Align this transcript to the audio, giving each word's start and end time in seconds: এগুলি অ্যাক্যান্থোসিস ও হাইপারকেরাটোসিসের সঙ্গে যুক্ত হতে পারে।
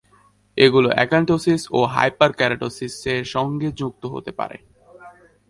এগুলি 0.57 0.89
অ্যাক্যান্থোসিস 0.89 1.61
ও 1.71 1.79
হাইপারকেরাটোসিসের 1.85 3.23
সঙ্গে 3.25 3.67
যুক্ত 3.71 4.03
হতে 4.05 4.31
পারে। 4.31 4.57